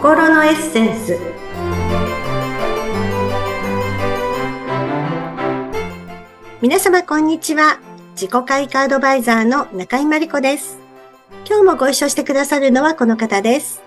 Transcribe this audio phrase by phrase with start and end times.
[0.00, 1.18] 心のエッセンス。
[6.62, 7.78] 皆様こんにちは。
[8.12, 10.78] 自己開花アドバイザーの中井真理子です。
[11.46, 13.82] 今日もご一緒してくださるのはこの方です。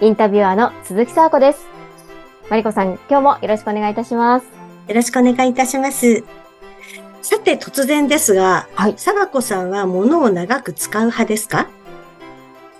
[0.00, 1.68] インタビュアーの鈴木沙子です。
[2.50, 4.46] 真理子さん今日もよろしくお願いいたします。
[4.88, 6.24] よろしくお願いいたします。
[7.22, 11.68] さて突然ですが、はい、さ子さんは物を長く使う派ですか？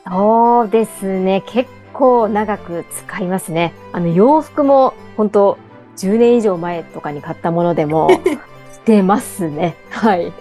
[0.07, 1.45] そうですね。
[1.47, 3.73] 結構長く使いますね。
[3.93, 5.59] あの洋服も本当
[5.97, 8.11] 10年以上前とかに買ったものでも
[8.75, 9.77] 着てますね。
[9.89, 10.33] はい。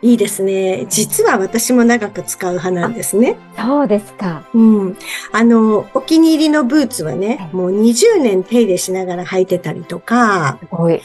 [0.00, 0.86] いいですね。
[0.88, 3.36] 実は私も長く使う派なんですね。
[3.56, 4.44] そうですか。
[4.54, 4.96] うん。
[5.32, 11.00] あの、お気に入りのブーツはね、もう20年手入れしながら履いてたりとか、すごい。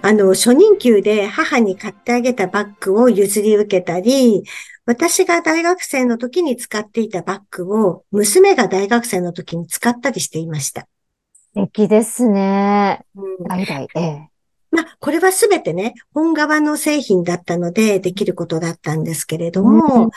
[0.00, 4.44] あの、初任給で母に買ってあげたバッグを譲り受けたり、
[4.90, 10.88] 私が大学生の時に使っていたバッグを娘が大学生の時に使ったりしていました。
[11.54, 13.04] 素敵ですね。
[13.14, 14.30] うん、代々、ええ。
[14.72, 20.10] まあ、これはすべてね、本側の製品だったのでできることだったんですけれども、うん、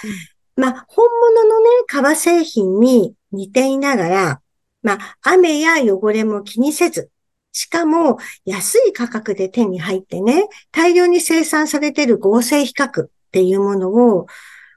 [0.55, 4.41] まあ、本物のね、革製品に似ていながら、
[4.81, 7.11] まあ、雨や汚れも気にせず、
[7.51, 14.25] しかも安い価格で手に入ってね、大量に生産されている合成比較っていうものを、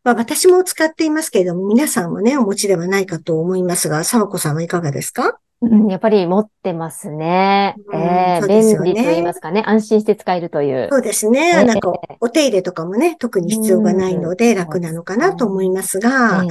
[0.07, 5.41] まあ、私も使っていますけれども、皆さんもね、お持ちではないかと思いますが、沢子さんはいかがですか？
[5.63, 7.75] うん、やっぱり持ってますね。
[7.89, 9.65] うん、えー、ね、便利と言いますかね。
[9.67, 10.87] 安心して使えるという。
[10.93, 11.55] そうですね。
[11.57, 16.45] えー、なんか、お手入れとかもね、特に必要がないので楽なのかなと思いますが、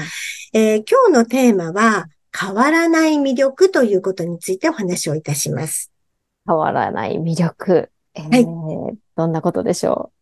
[0.52, 5.94] えー、今日のテーマは、変わらない魅力ということについてお話をいたします。
[6.46, 7.90] 変わらない魅力。
[8.16, 8.98] えー、はい。
[9.16, 10.16] どんなことでしょう？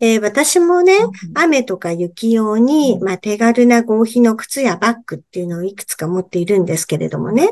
[0.00, 0.92] えー、私もね、
[1.34, 7.50] 雨とか雪用に、まあ、手軽な合皮の靴やバッグっていうのをいくつか持っているんですけれどもね。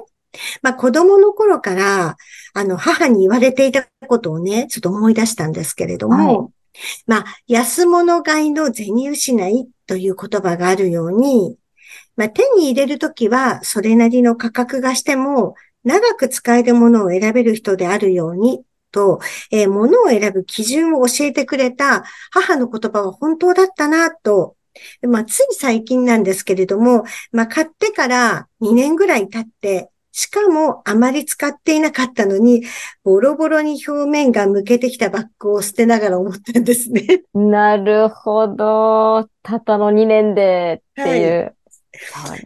[0.62, 2.16] まあ子供の頃から、
[2.54, 6.52] あの、母に言われていたことをね、ちょっと思い出したんですけれども、はい、
[7.06, 11.56] まあ、安物買いの銭失いという言葉があるように、
[12.16, 15.54] まあ、手に入れるときはそれなりの価格がしても、
[15.84, 18.64] 長く使えるものを選べる人であるように
[18.94, 19.18] と、
[19.50, 24.54] えー、物を選ぶ基準を教えてくれた母の言葉は本当だったなと、
[25.02, 32.62] まあ、つい最近なんですけれども、まあ、買ってから2年ぐらい経って、しかもあまり使っていなかったのに、
[33.02, 37.24] ボロボロに表面が剥けてきたバッグを捨てながら思ったんですね。
[37.34, 39.28] なるほど。
[39.42, 41.40] たったの2年でっていう。
[41.42, 41.54] はい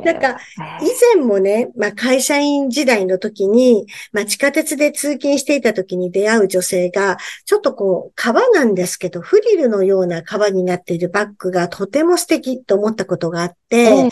[0.05, 0.39] なんか、
[0.81, 14.09] 以前もね、まあ会社員時代の時に、まあ地下鉄で通勤していた時に出会う女性が、ちょっとこう、革なんですけど、フリルのような革になっているバッグがとても素敵と思ったことがあって、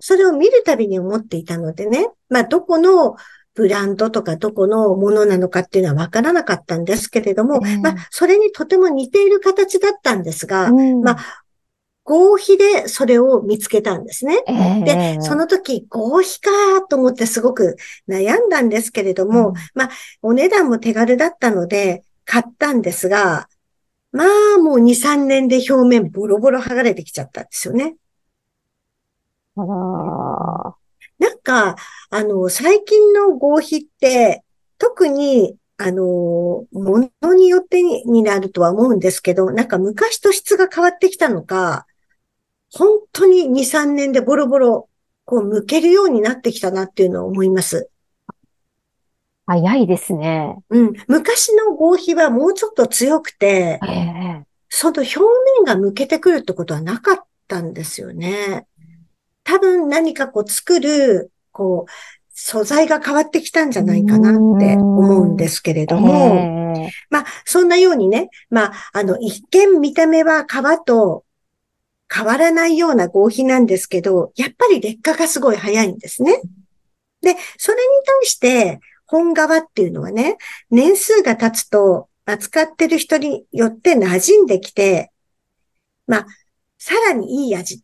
[0.00, 3.16] それを見るたびに思っていたのでね、まあどこの
[3.54, 10.70] ブランドとかどこのものなのかっていうのはわからなかったんですけれども、まあそれにとても似ている形だったんですが、
[11.02, 11.42] まあ
[12.10, 14.42] 合皮でそれを見つけたんですね。
[14.48, 16.50] えー、で、その時合皮か
[16.88, 17.76] と思ってすごく
[18.08, 19.90] 悩んだんですけれども、うん、まあ、
[20.20, 23.48] お値段も手軽だったので買ったんですが、
[24.10, 27.94] まあもう2、3年で表面ボロボロ剥がれてきちゃったんですよね。
[29.56, 29.62] あ
[31.20, 31.76] なんか、
[32.10, 34.42] あの、最近の合皮って、
[34.78, 41.86] 特にあの、ものによってになるとは思うんですけど、なんか昔と質が変わってきたのか、
[42.72, 44.88] 本当に2、3年でボロボロ、
[45.24, 47.90] こう、向けるようになってきたなっていうのを思います。
[49.46, 50.56] 早いですね。
[50.68, 50.92] うん。
[51.08, 57.16] 昔の合皮はもうちょっと強くて、えー、その表面が向けてくるってことはなかっ
[57.48, 58.66] たんですよね。
[59.42, 61.90] 多分何かこう作る、こう、
[62.32, 66.14] 素材が変わってきたんじゃないかなって思うんですけれども、
[66.78, 71.24] えー、まあ、そんなようにね、まあ、あの、一見見た目は皮と
[72.12, 76.40] 変わらないような合皮なんですけど、やっぱり劣化がすごい早いんですね。
[77.22, 77.82] で、それに
[78.22, 80.36] 対して本革っていうのはね、
[80.70, 85.12] 年数が経つと扱ってる人によって馴染んできて、
[86.06, 86.26] まあ、
[86.78, 87.82] さらにいい味、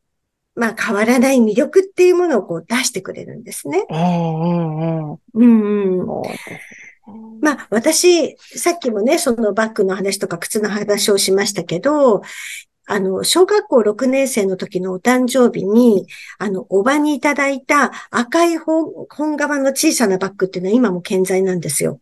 [0.55, 3.85] まあ変わらない魅力っていうものをこう出してくれるんですね。
[3.91, 6.07] ええー、うんうん。
[7.41, 12.23] まあ、私、さっきもね、そのバッグの話とか靴の話をしましたけど、
[12.87, 16.07] あの、小学校6年生の時のお誕生日に、
[16.39, 22.01] あの、おばにいただいた赤い本、本革の小さなバッグっていうのは今も健在なんですよ。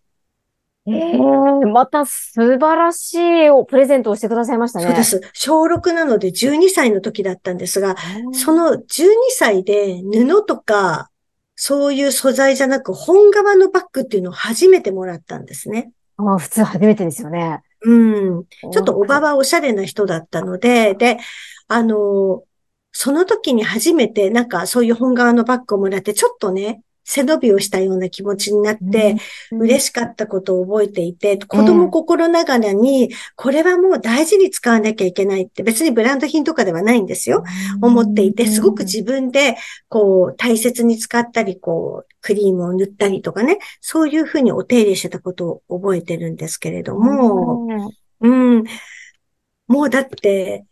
[0.86, 4.84] ええー、また素晴らしいおプレゼントをしてくださいましたね。
[4.84, 5.20] そうです。
[5.32, 7.96] 小6なので12歳の時だったんですが、
[8.32, 11.10] その12歳で布とか
[11.56, 15.90] そういう素材じゃなく本革のバッグっていうのを初めてもらったんですね。
[16.18, 17.62] あ普通初めてですよね。
[17.84, 18.44] うん。
[18.72, 21.18] ちょっとおばはおしゃれな人だったので、で、
[21.68, 22.44] あの、
[22.92, 29.16] その時に初めてなんかそういう本革のバッグをもらって、ちょっとね、背伸びをしたような気持ちになって、
[29.52, 37.44] 嬉しかったことを覚えていて、子供心ながらに、これはもう大事に使わなきゃいけないって、別にブランド品とかではないんですよ。
[37.82, 39.56] 思っていて、すごく自分で、
[39.88, 47.66] こう、大切に使ったり、こう、クリームを塗ったりとかね、そういうふうにお手入れしてたことを覚えてるんですけれども、
[48.20, 48.64] うん、
[49.68, 50.64] もうだって、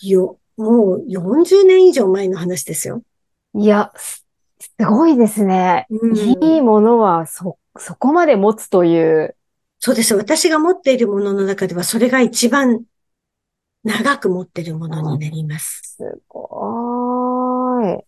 [0.00, 3.02] よ、もう40年以上前の話ですよ。
[3.54, 3.92] いや、
[4.62, 5.86] すごいですね。
[5.90, 9.36] うん、いいものはそ、そこまで持つという。
[9.78, 10.14] そうです。
[10.14, 12.84] 私が持っているものの中では、それが一番
[13.84, 15.96] 長く持っているものになります。
[15.98, 17.98] すごい。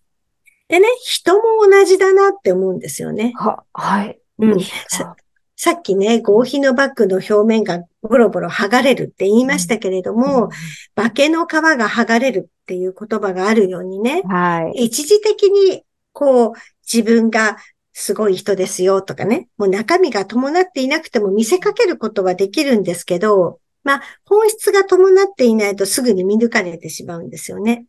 [0.69, 3.33] でね、人も同じだなって思うんですよね。
[3.37, 4.19] は、はい。
[4.39, 4.61] うん。
[4.89, 5.17] さ
[5.57, 10.51] さっきね、合皮のバッグの表面がボロボロ剥がれるって言いましたけれども、うん、
[10.95, 16.53] 化けの皮が剥がれるっていう言葉があるようにね、はい、一時的にこう、
[16.91, 17.59] 自分が
[17.93, 27.85] すごい人ですよとかね、もう中身が伴っていなくても見せかけることはできるんですけど、まあ、本質が伴っていないとすぐに見抜かれてしまうんですよね。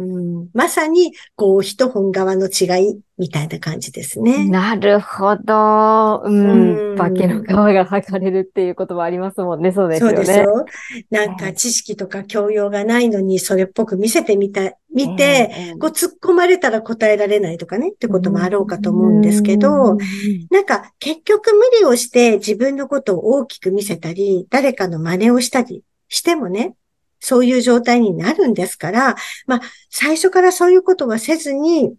[0.00, 4.48] うん、まさに、こう、人本側の違いみたいな感じですね。
[4.48, 6.22] なるほど。
[6.24, 6.96] うん。
[6.96, 9.72] 化けの皮が剥がれるっていう言葉ありますもんね。
[9.72, 10.16] そうですよね。
[10.16, 10.64] そうですよ。
[11.10, 19.98] なんか知識とか教養がないのにそれっぽく見せてみた、見て、えー、こう突っ込まれたら答えられないとかね、ってこともあろうかと思うんですけど、
[20.50, 26.74] なんか結局無理をして自分のことを大きく見せたり、誰かの真似をしたりしてもね、
[27.20, 31.94] そういう状態になるんですから、まあ、最初からそういうことはせずに、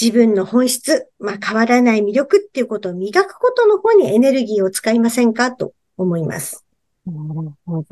[0.00, 5.52] 自分の本質、まあ、変わらない魅力っていうことを磨くことの方にエネルギーを使いませんか？
[5.52, 6.64] と思います。
[7.06, 7.86] なるほど。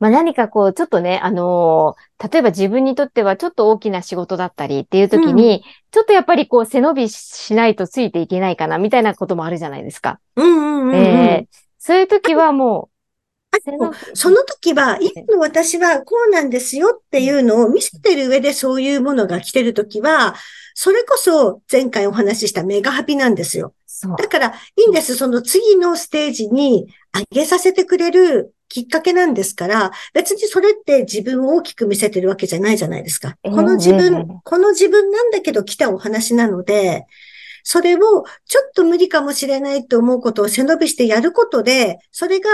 [0.00, 10.20] まあ、何かこう、ちょっとね、あのー、例えば自分にとってはちょっと大きな仕事だったりっていう時に、うん、ちょっとやっぱりこう背伸びしないとついていけないかな、みたいなこともあるじゃないですか。
[10.36, 12.97] うんうんうん、うん、えー、そういう時はもう、
[14.14, 20.34] その時は、今の私はこうなんですよっていうのを見せてる上でそういうものが来てる時は、
[20.74, 23.74] それこそ前回お話ししたメガハピなんですよ。
[24.16, 25.16] だからいいんです。
[25.16, 33.36] その次のステージに上げさせてくれるきっかけなんですから、別にそれって自分を大きく見せてるわけじゃないじゃないですか。
[33.42, 37.06] この自分、この自分なんだけど来たお話なので、
[37.64, 42.48] それをちょっと無理かもしれないと思うことを背伸びしてやることで、それが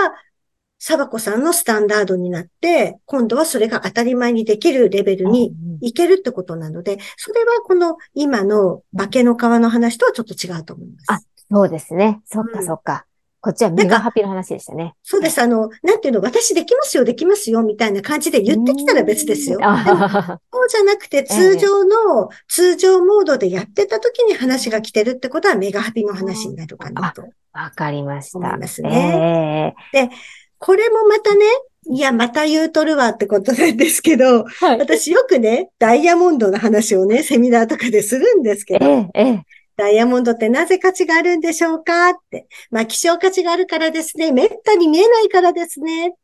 [0.78, 11.24] サバコさんのスタンダードになって、今度はそれが当たり前にできるレベルにいけるってことなので、それはこの今の化けの皮の話とはちょっと違うと思います。
[11.24, 12.20] あ、そうですね。
[12.26, 13.06] そっかそっか。
[13.44, 14.94] こっちはメガハピの話でしたね。
[15.02, 15.38] そうです。
[15.38, 19.58] あの、なんていうの、私できますよ、できますよ、みたいな感じで言ってきたら別ですよ。
[19.60, 27.28] そうじゃなくて、 通常の、通常モードでやってた時に話が来てるってことはメガハピの話になるかなと。
[27.52, 28.38] わかりました。
[28.38, 29.74] 思いますね。
[29.92, 30.14] えー、で、
[30.64, 31.44] これもまたね、
[31.90, 39.42] いや、また言うとるわってことなんですけど、はい、私よくね、ダイヤモンドの話をね、セミナーとかでするんですけど、ええ、
[39.76, 42.46] ダイヤモンドってなぜ価値があるんでしょうかって。
[42.70, 44.32] まあ、希少価値があるからですね。
[44.32, 46.14] めったに見えないからですね。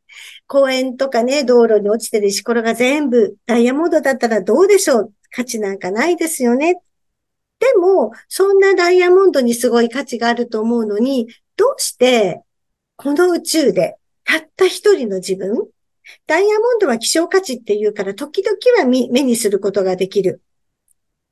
[0.47, 6.76] 公園とかね、道路に落ちてる石ころが全部ダイヤモンドだったらどうでしょう価値なんかないですよね。
[7.59, 12.41] でも、そんなダイヤモンドにすごい価値があると思うのに、どうして、
[12.97, 13.97] この宇宙で
[14.31, 15.67] たった一人の自分
[16.29, 20.41] ダイヤモンドは希少価値っていうから、時々は目にすることができる。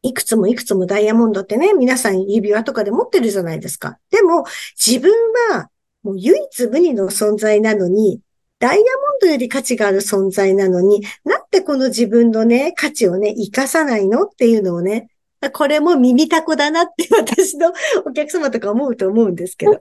[0.03, 3.99] いくつもいくつもダイヤモンドってね、皆さん指輪とかで持ってるじゃないですか。
[4.11, 4.45] でも、
[4.77, 5.13] 自分
[5.53, 5.71] は
[6.03, 8.21] もう唯一無二の存在なのに、
[8.59, 8.85] ダイヤモン
[9.21, 15.09] ドより価値がある存在なのに、なんでこの自分のね、価値をね、活かさないのっていうのをね、
[15.53, 17.73] これも耳たこだなって私の
[18.05, 19.81] お客様とか思うと思うんですけど。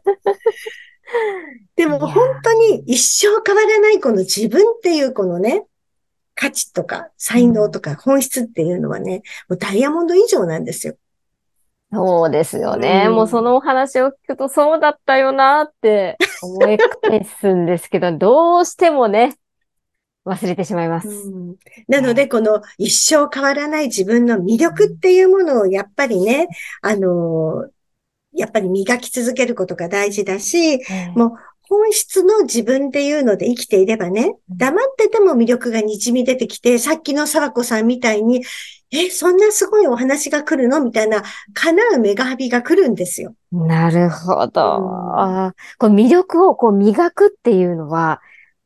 [1.75, 5.65] でも本当に一生変わらないこの自分っていうこのね、
[6.35, 10.95] 価値とか才能とか本質っていうのはね、もうダイヤモンド以上なんですよ。
[11.91, 13.05] そうですよね。
[13.07, 19.37] うん、もうそのお話を聞くとそうだったよなって思い返すんですけど、 どうしてもね、
[20.25, 21.07] 忘れてしまいます。
[21.07, 21.55] うん、
[21.87, 26.49] なので、この一生変わらない自分の魅力っていうものをやっぱりね、
[26.81, 27.69] あの
[28.37, 30.79] やっぱり磨き続けることが大事だし、
[31.15, 31.31] もう
[31.69, 38.43] 本質の自分っていうので生きていればね、黙ってても魅力が滲み出てきて、さっきの沢子さんみたいに、
[38.89, 41.21] え、そんなすごいお話が来るのみたいな、
[41.53, 43.35] 叶うメガハビが来るんですよ。
[43.51, 44.77] なるほど。
[44.77, 48.21] うん、こう魅力をこう磨くっていうのは、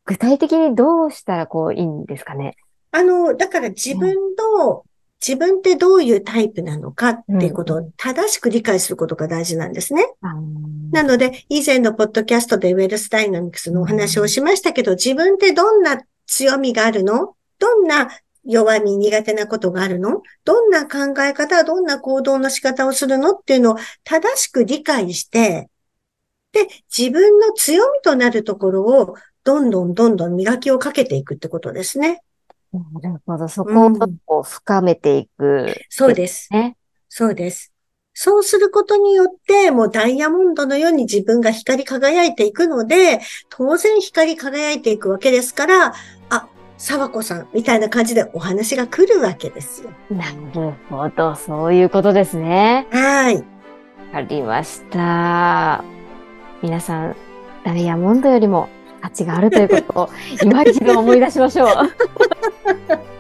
[0.05, 2.55] 具体的にどうしたらこういいんですかね？
[2.91, 4.13] あの、だから自分
[4.59, 4.83] の
[5.25, 10.05] 自分ってどういうタイプなのかっていうことを正しく理解することが大事なんですね。
[10.91, 17.35] なので、以前のポッドキャストでウェルスダイナミクスのお話をしましたけど、自分ってどんな強みがあるの？
[17.59, 18.09] どんな
[18.43, 20.23] 弱み、苦手なことがあるの？
[20.43, 25.69] どんな考え方、どんな行動の仕方をするのっていうのを正しく理解して、
[26.51, 32.23] で、自分の強みとなるところをどんどんどんどん磨きをかけていくってことですね。
[32.73, 33.47] なるほど。
[33.47, 33.91] そこを
[34.25, 36.51] こう深めていく、ねうん、そうです。
[36.51, 36.77] ね。
[37.09, 37.71] そうです。
[38.13, 45.93] そうすることによって、もうダイヤモンドのように自分が光り輝いていくので、当然光り輝いていくわけですから、
[46.29, 46.47] あ、
[46.77, 49.91] 沢子さんみたいな感じでお話が来るわけですよ。
[50.09, 51.35] なるほど。
[51.35, 52.87] そういうことですね。
[52.91, 53.35] はい。
[53.37, 53.43] わ
[54.11, 55.83] かりました。
[56.61, 57.15] 皆さん、
[57.63, 58.67] ダイヤモンドよりも
[59.01, 60.09] 価値があるということを
[60.43, 61.67] 今一度思い出しましょう。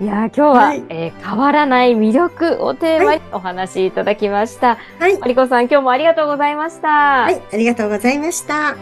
[0.00, 4.78] いや今日は、はい、えー、変わらない魅力をテーマにお話しいただきました。
[4.98, 5.18] はい。
[5.18, 6.88] マリコさん、今日もありがとうございました。
[6.88, 8.76] はい、ありがとうございました。